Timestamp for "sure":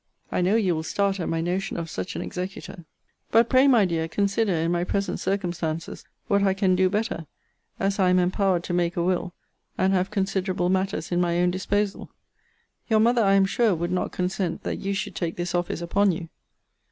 13.45-13.75